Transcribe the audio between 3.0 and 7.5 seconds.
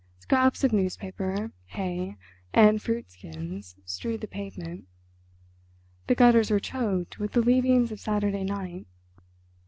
skins strewed the pavement; the gutters were choked with the